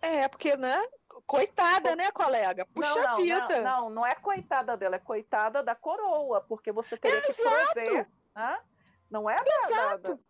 [0.00, 0.80] É, porque, né?
[1.26, 2.64] Coitada, né, colega?
[2.66, 3.60] Puxa não, não, vida.
[3.60, 7.74] Não, não, não é coitada dela, é coitada da coroa, porque você teria Exato.
[7.74, 8.08] que prover.
[8.36, 8.58] Hã?
[9.10, 10.20] Não é Exato.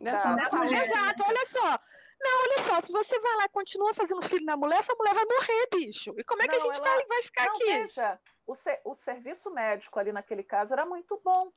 [0.00, 0.84] Da, da, da, da mulher.
[0.84, 1.78] Exato, olha só.
[2.20, 5.14] Não, olha só, se você vai lá e continua fazendo filho na mulher, essa mulher
[5.14, 6.12] vai morrer, bicho.
[6.18, 6.96] E como é que não, a gente ela...
[6.96, 7.64] vai, vai ficar não, aqui?
[7.64, 11.52] Veja, o, ser, o serviço médico ali naquele caso era muito bom.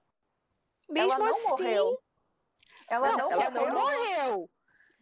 [0.89, 1.49] Mesmo ela não assim...
[1.49, 2.03] morreu.
[2.87, 3.73] Ela não, não ela morreu.
[3.73, 4.49] não morreu.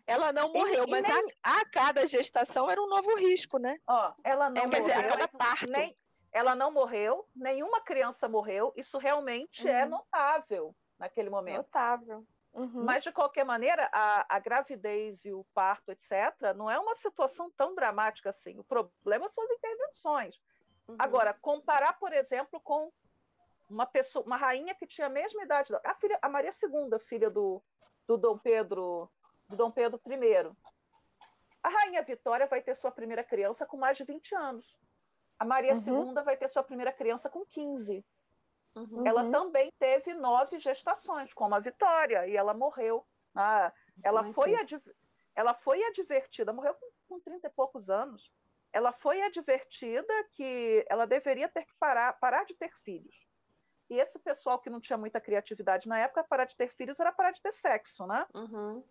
[0.08, 1.36] Ela não morreu, e, mas nem...
[1.44, 3.78] a, a, cada gestação era um novo risco, né?
[3.88, 4.70] Ó, ela não é, morreu.
[4.72, 5.70] Quer dizer, a cada parto.
[5.70, 5.96] Nem,
[6.32, 8.74] ela não morreu, nenhuma criança morreu.
[8.76, 9.78] Isso realmente é uhum.
[9.78, 11.58] é notável naquele momento.
[11.58, 12.26] Notável.
[12.60, 12.84] Uhum.
[12.84, 17.50] Mas, de qualquer maneira, a, a, gravidez e o parto, etc., não é uma situação
[17.52, 18.60] tão dramática assim.
[18.60, 20.36] O problema são as intervenções.
[20.86, 20.98] Uhum.
[21.00, 22.92] Agora, comparar, por exemplo, com
[23.70, 27.30] uma pessoa, uma rainha que tinha a mesma idade, a, filha, a Maria II, filha
[27.30, 27.64] do,
[28.06, 29.10] do Dom Pedro
[29.48, 30.52] do Dom Pedro I.
[31.64, 34.78] A Rainha Vitória vai ter sua primeira criança com mais de 20 anos.
[35.40, 36.10] A Maria uhum.
[36.10, 38.06] II vai ter sua primeira criança com 15.
[38.80, 39.06] Uhum.
[39.06, 43.06] Ela também teve nove gestações, como a Vitória, e ela morreu.
[43.36, 43.72] Ah,
[44.04, 44.56] ela, foi
[45.36, 48.32] ela foi advertida, morreu com, com 30 e poucos anos.
[48.72, 53.28] Ela foi advertida que ela deveria ter que parar, parar de ter filhos.
[53.90, 57.12] E esse pessoal que não tinha muita criatividade na época, parar de ter filhos era
[57.12, 58.28] parar de ter sexo, né?
[58.36, 58.84] Uhum.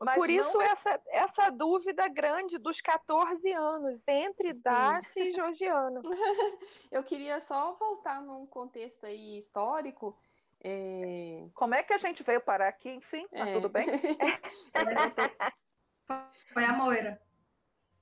[0.00, 0.66] Mas Por isso é...
[0.66, 4.62] essa, essa dúvida grande dos 14 anos entre Sim.
[4.62, 6.02] Darcy e Georgiana.
[6.90, 10.16] Eu queria só voltar num contexto aí histórico.
[10.62, 11.46] É...
[11.54, 13.26] Como é que a gente veio parar aqui, enfim?
[13.28, 13.54] Tá é.
[13.54, 13.86] tudo bem?
[16.52, 17.20] Foi a Moira.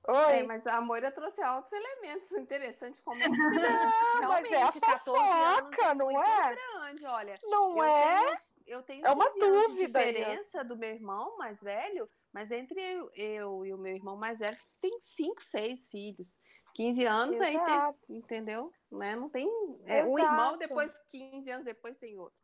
[0.05, 0.39] Oi.
[0.39, 4.75] É, mas a Moira trouxe altos elementos interessantes, como é que se não, realmente mas
[4.75, 6.55] é 14 fofoca, anos é não é?
[6.55, 7.39] grande, olha.
[7.43, 8.19] Não é?
[8.19, 10.67] Tenho, eu tenho é uma dúvida de diferença aí.
[10.67, 14.57] do meu irmão mais velho, mas entre eu, eu, e o meu irmão mais velho,
[14.81, 16.39] tem cinco, seis filhos.
[16.75, 17.57] 15 anos Exato.
[17.57, 18.71] aí tem, entendeu?
[18.91, 19.15] Né?
[19.15, 19.47] Não tem
[19.85, 22.41] é, um irmão, depois 15 anos depois tem outro.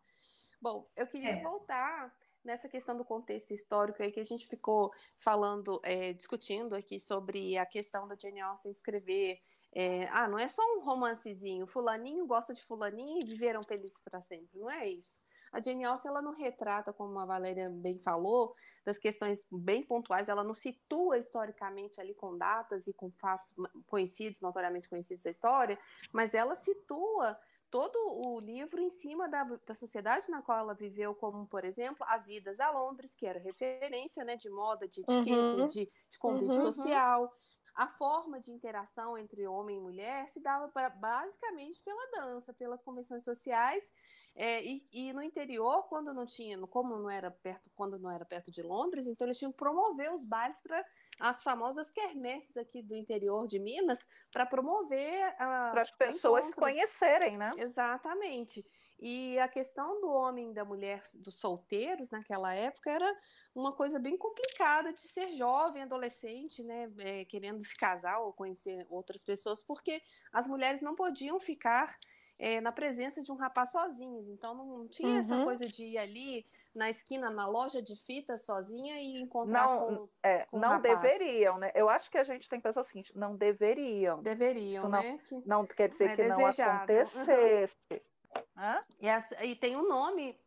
[0.61, 1.41] Bom, eu queria é.
[1.41, 6.99] voltar nessa questão do contexto histórico aí que a gente ficou falando, é, discutindo aqui
[6.99, 12.25] sobre a questão da Jane Austen escrever é, ah, não é só um romancezinho, fulaninho
[12.25, 15.17] gosta de fulaninho e viveram felizes para sempre, não é isso.
[15.51, 18.53] A Jane Austen ela não retrata, como a Valéria bem falou,
[18.85, 23.53] das questões bem pontuais, ela não situa historicamente ali com datas e com fatos
[23.87, 25.79] conhecidos, notoriamente conhecidos da história,
[26.11, 27.37] mas ela situa
[27.69, 32.05] todo o livro em cima da, da sociedade na qual ela viveu, como, por exemplo,
[32.07, 35.67] as idas a Londres, que era referência né, de moda, de etiqueta, uhum.
[35.67, 36.61] de, de convívio uhum.
[36.61, 37.31] social.
[37.75, 42.81] A forma de interação entre homem e mulher se dava pra, basicamente pela dança, pelas
[42.81, 43.93] convenções sociais
[44.41, 48.23] é, e, e, no interior, quando não tinha, como não era perto, quando não era
[48.23, 50.81] perto de Londres, então eles tinham que promover os bailes para
[51.19, 57.37] as famosas quermesses aqui do interior de Minas para promover para as pessoas se conhecerem,
[57.37, 57.51] né?
[57.57, 58.65] Exatamente.
[58.97, 63.17] E a questão do homem e da mulher, dos solteiros naquela época era
[63.53, 68.87] uma coisa bem complicada de ser jovem, adolescente, né, é, querendo se casar ou conhecer
[68.89, 71.97] outras pessoas, porque as mulheres não podiam ficar
[72.39, 74.29] é, na presença de um rapaz sozinhos.
[74.29, 75.19] Então não tinha uhum.
[75.19, 79.97] essa coisa de ir ali na esquina, na loja de fita sozinha e encontrar não,
[79.97, 81.71] com, é, com Não deveriam, né?
[81.75, 84.21] Eu acho que a gente tem que pensar o seguinte, não deveriam.
[84.23, 85.17] Deveriam, não, né?
[85.17, 86.71] Que não quer dizer é que desejado.
[86.71, 87.77] não acontecesse.
[87.91, 88.79] Uhum.
[89.01, 90.39] E, e, tem um nome,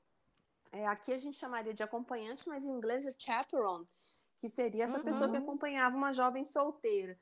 [0.72, 3.86] é, aqui a gente chamaria de acompanhante, mas em inglês é chaperone,
[4.38, 5.04] que seria essa uhum.
[5.04, 5.42] pessoa que uhum.
[5.42, 7.18] acompanhava uma jovem solteira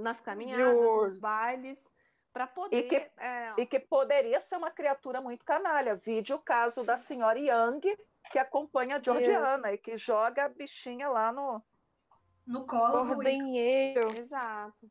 [0.00, 1.92] nas caminhadas, nos bailes
[2.32, 2.76] para poder.
[2.76, 3.54] E que, é...
[3.58, 5.94] e que poderia ser uma criatura muito canalha.
[5.94, 7.80] Vide o caso da senhora Young,
[8.30, 9.68] que acompanha a Georgiana Isso.
[9.68, 11.62] e que joga a bichinha lá no.
[12.46, 12.98] No colo.
[13.10, 14.08] Ordenheiro.
[14.16, 14.90] Exato.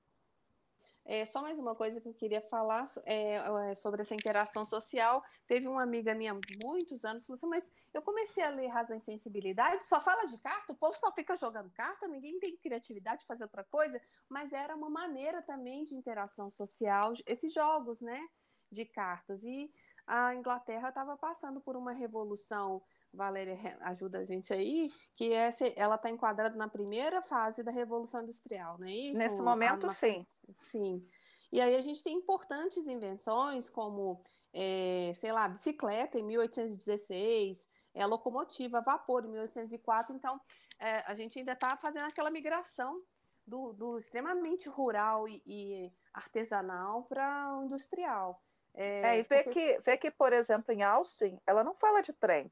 [1.04, 3.36] É, só mais uma coisa que eu queria falar é,
[3.72, 5.24] é, sobre essa interação social.
[5.48, 9.02] Teve uma amiga minha muitos anos falou assim: Mas eu comecei a ler Razão e
[9.02, 13.26] Sensibilidade, só fala de carta, o povo só fica jogando carta, ninguém tem criatividade de
[13.26, 14.00] fazer outra coisa.
[14.30, 18.28] Mas era uma maneira também de interação social, esses jogos, né?
[18.72, 19.44] De cartas.
[19.44, 19.72] E
[20.06, 22.82] a Inglaterra estava passando por uma revolução
[23.14, 28.22] Valéria ajuda a gente aí, que é, ela está enquadrada na primeira fase da Revolução
[28.22, 29.20] Industrial, não é isso?
[29.20, 30.26] Nesse momento, sim.
[30.58, 31.06] Sim.
[31.52, 38.04] E aí a gente tem importantes invenções como, é, sei lá, bicicleta em 1816, é,
[38.04, 40.16] a locomotiva a vapor em 1804.
[40.16, 40.40] Então,
[40.80, 43.02] é, a gente ainda está fazendo aquela migração
[43.46, 48.42] do, do extremamente rural e, e artesanal para o industrial.
[48.74, 49.54] É, é, e vê, porque...
[49.54, 52.50] que, vê que, por exemplo, em Austin, ela não fala de trem.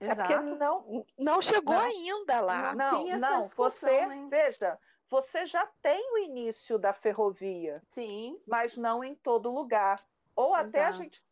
[0.00, 0.32] Exato.
[0.32, 2.74] É porque não, não chegou não, ainda lá.
[2.74, 4.28] Não, não, não você, né?
[4.30, 7.82] veja, você já tem o início da ferrovia.
[7.88, 8.40] Sim.
[8.46, 10.04] Mas não em todo lugar.
[10.36, 10.68] Ou Exato.
[10.68, 11.24] até a gente.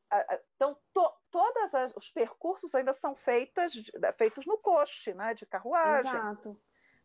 [0.54, 3.72] Então, to, todos os percursos ainda são feitas,
[4.16, 5.34] feitos no coche, né?
[5.34, 6.10] De carruagem.
[6.10, 6.60] Exato.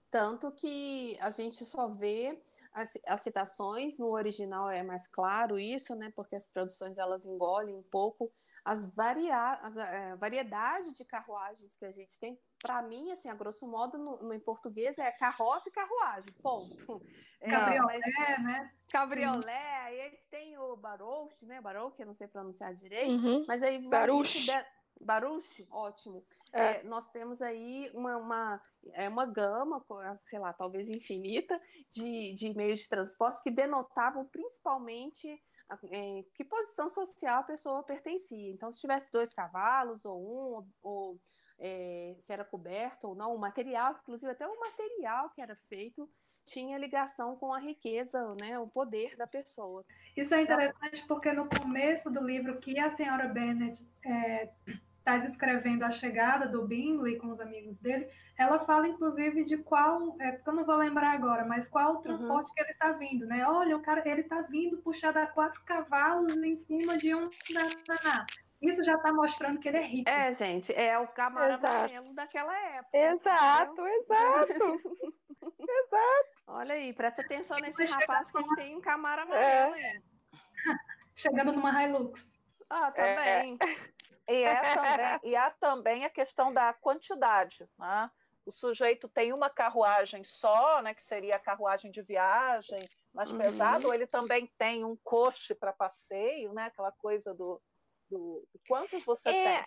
[0.09, 2.41] Tanto que a gente só vê
[2.73, 6.11] as, as, citações no original é mais claro isso, né?
[6.15, 8.31] Porque as traduções elas engolem um pouco
[8.63, 13.35] as, varia as é, variedade de carruagens que a gente tem, para mim, assim, a
[13.35, 17.01] grosso modo, no, no, em português é carroça e carruagem, ponto.
[17.41, 18.71] É, cabriolé, mas, né?
[18.89, 19.85] Cabriolé, uhum.
[19.85, 21.59] aí tem o barouche, né?
[21.59, 23.45] Barouche, eu não sei pronunciar direito, uhum.
[23.47, 23.79] mas aí...
[23.89, 24.45] Barouche.
[25.03, 26.23] Baruch, ótimo.
[26.53, 26.61] É.
[26.61, 28.61] É, nós temos aí uma, uma,
[28.93, 29.83] é uma gama,
[30.19, 31.59] sei lá, talvez infinita,
[31.91, 35.41] de, de meios de transporte que denotavam principalmente
[35.91, 38.51] é, que posição social a pessoa pertencia.
[38.51, 41.19] Então, se tivesse dois cavalos, ou um, ou
[41.59, 46.09] é, se era coberto ou não, o material, inclusive até o material que era feito
[46.45, 49.85] tinha ligação com a riqueza, né, o poder da pessoa.
[50.17, 54.49] Isso é interessante porque no começo do livro que a senhora Bennett é,
[55.01, 60.15] está descrevendo a chegada do Bingley com os amigos dele, ela fala inclusive de qual,
[60.19, 62.01] é, eu não vou lembrar agora, mas qual o uhum.
[62.01, 62.53] transporte uhum.
[62.53, 63.45] que ele está vindo, né?
[63.45, 67.29] Olha, o cara, ele está vindo puxado a quatro cavalos em cima de um
[68.61, 70.09] isso já está mostrando que ele é rico.
[70.09, 72.95] É, gente, é o camarão amarelo daquela época.
[72.95, 74.01] Exato, entendeu?
[74.01, 74.53] exato.
[75.41, 76.43] exato.
[76.45, 79.87] Olha aí, presta atenção nesse rapaz que tem um camarão amarelo é.
[79.87, 80.01] aí.
[81.15, 82.39] Chegando numa Hilux.
[82.69, 83.57] Ah, também.
[83.57, 83.75] Tá é.
[84.27, 87.67] E, é também, e há também a questão da quantidade.
[87.77, 88.11] Né?
[88.45, 92.79] O sujeito tem uma carruagem só, né, que seria a carruagem de viagem
[93.13, 93.37] mais uhum.
[93.37, 97.61] pesado, ou ele também tem um coche para passeio, né, aquela coisa do,
[98.09, 99.65] do, do quantos você é, tem.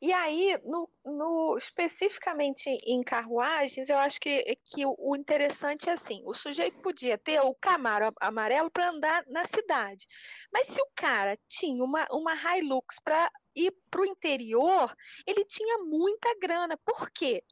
[0.00, 6.22] E aí, no, no, especificamente em carruagens, eu acho que, que o interessante é assim:
[6.24, 10.06] o sujeito podia ter o Camaro amarelo para andar na cidade,
[10.52, 14.94] mas se o cara tinha uma, uma Hilux para ir para o interior,
[15.26, 16.78] ele tinha muita grana.
[16.84, 17.42] Por quê?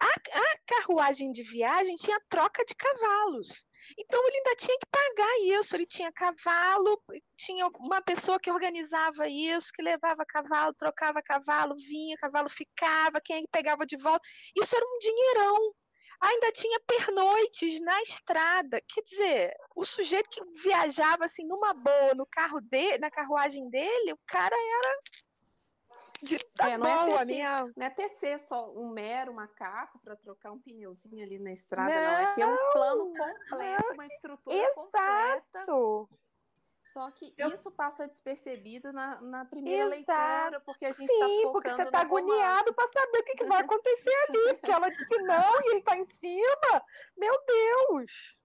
[0.00, 3.66] A, a carruagem de viagem tinha troca de cavalos.
[3.98, 5.76] Então ele ainda tinha que pagar isso.
[5.76, 7.02] Ele tinha cavalo,
[7.36, 13.46] tinha uma pessoa que organizava isso, que levava cavalo, trocava cavalo, vinha, cavalo ficava, quem
[13.50, 14.26] pegava de volta.
[14.56, 15.74] Isso era um dinheirão.
[16.20, 18.80] Ainda tinha pernoites na estrada.
[18.88, 24.12] Quer dizer, o sujeito que viajava assim numa boa no carro dele, na carruagem dele,
[24.12, 25.00] o cara era
[26.22, 27.70] de tá é, não, é minha...
[27.76, 32.00] não é tecer só um mero macaco para trocar um pneuzinho ali na estrada, não,
[32.00, 32.18] não.
[32.18, 34.74] É ter um plano completo, uma estrutura Exato.
[34.74, 35.64] completa.
[36.88, 37.52] Só que Eu...
[37.52, 40.20] isso passa despercebido na, na primeira Exato.
[40.20, 43.44] leitura, porque a gente está focando porque você está agoniado para saber o que, que
[43.44, 44.54] vai acontecer ali.
[44.54, 46.84] Porque ela disse não e ele está em cima.
[47.14, 48.38] Meu Deus!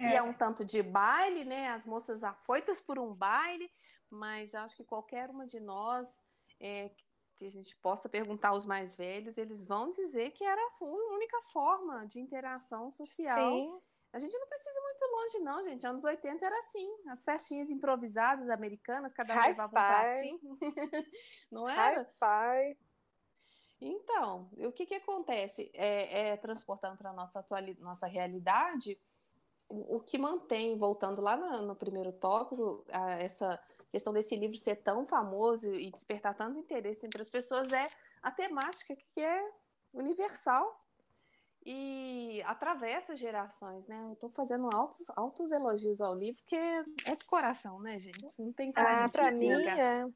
[0.00, 0.06] É.
[0.06, 1.68] E é um tanto de baile, né?
[1.68, 3.70] As moças afoitas por um baile,
[4.10, 6.20] mas acho que qualquer uma de nós
[6.62, 6.90] é,
[7.34, 11.42] que a gente possa perguntar aos mais velhos, eles vão dizer que era a única
[11.52, 13.50] forma de interação social.
[13.50, 13.80] Sim.
[14.12, 15.86] A gente não precisa muito longe, não, gente.
[15.86, 16.88] Anos 80 era assim.
[17.08, 20.58] As festinhas improvisadas americanas, cada um levava um pratinho.
[21.50, 22.02] não era?
[22.02, 22.78] Hi-fi.
[23.80, 25.70] Então, o que, que acontece?
[25.74, 27.44] É, é transportando para a nossa,
[27.80, 29.00] nossa realidade,
[29.68, 33.58] o, o, que mantém, voltando lá no, no primeiro tópico, a, essa
[33.92, 37.86] questão desse livro ser tão famoso e despertar tanto interesse entre as pessoas é
[38.22, 39.50] a temática que é
[39.92, 40.80] universal
[41.64, 44.08] e atravessa gerações, né?
[44.10, 48.42] Eu tô fazendo altos, altos elogios ao livro, que é, é do coração, né, gente?
[48.42, 50.06] Não tem como ah, para mim é.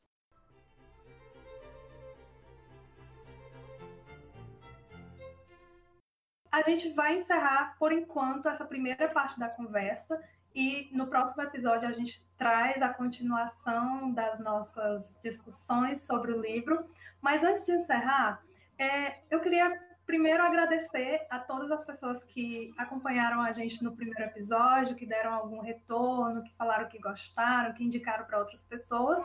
[6.51, 10.19] A gente vai encerrar, por enquanto, essa primeira parte da conversa
[10.57, 16.83] e no próximo episódio a gente traz a continuação das nossas discussões sobre o livro.
[17.21, 18.43] Mas antes de encerrar,
[18.79, 19.71] é, eu queria
[20.07, 25.35] primeiro agradecer a todas as pessoas que acompanharam a gente no primeiro episódio, que deram
[25.35, 29.23] algum retorno, que falaram que gostaram, que indicaram para outras pessoas.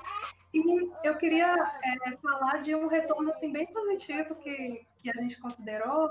[0.54, 0.62] E
[1.02, 6.10] eu queria é, falar de um retorno assim, bem positivo que, que a gente considerou,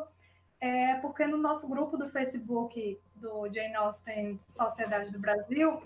[0.61, 5.83] é porque no nosso grupo do Facebook do Jane Austen Sociedade do Brasil,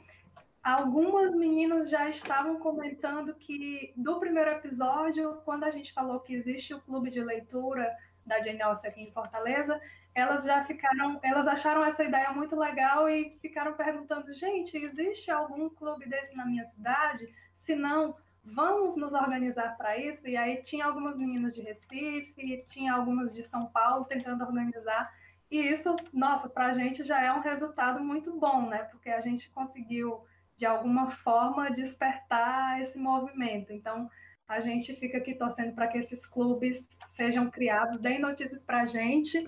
[0.63, 6.73] algumas meninas já estavam comentando que do primeiro episódio, quando a gente falou que existe
[6.73, 9.81] o clube de leitura da Jane Austen aqui em Fortaleza,
[10.15, 15.69] elas já ficaram, elas acharam essa ideia muito legal e ficaram perguntando, gente, existe algum
[15.69, 17.29] clube desse na minha cidade?
[17.57, 20.29] Se não, vamos nos organizar para isso.
[20.29, 25.13] E aí tinha algumas meninas de Recife, tinha algumas de São Paulo tentando organizar.
[25.55, 28.79] E isso, nossa, para a gente já é um resultado muito bom, né?
[28.91, 30.25] Porque a gente conseguiu,
[30.57, 33.73] de alguma forma, despertar esse movimento.
[33.73, 34.11] Então,
[34.49, 38.87] a gente fica aqui torcendo para que esses clubes sejam criados, deem notícias para a
[38.87, 39.47] gente,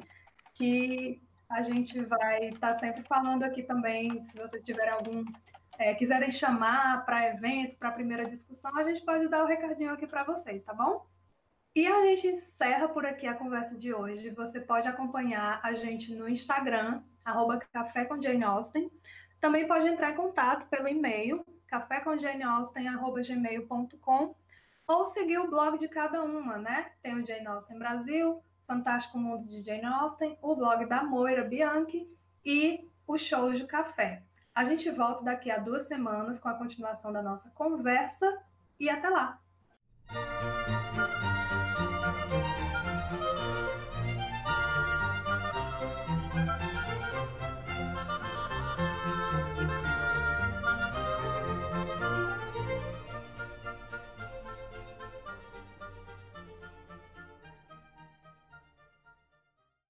[0.54, 5.24] que a gente vai estar tá sempre falando aqui também, se vocês tiverem algum
[5.76, 10.06] é, quiserem chamar para evento, para primeira discussão, a gente pode dar o recadinho aqui
[10.06, 11.04] para vocês, tá bom?
[11.76, 14.30] E a gente encerra por aqui a conversa de hoje.
[14.30, 18.90] Você pode acompanhar a gente no Instagram, arroba Café com Jane Austen.
[19.42, 24.34] Também pode entrar em contato pelo e-mail, cafécomjaneausten.gmail.com
[24.88, 26.92] ou seguir o blog de cada uma, né?
[27.02, 32.08] Tem o Jane Austen Brasil, Fantástico Mundo de Jane Austen, o blog da Moira Bianchi
[32.42, 34.22] e o Show de Café.
[34.54, 38.42] A gente volta daqui a duas semanas com a continuação da nossa conversa
[38.80, 39.38] e até lá!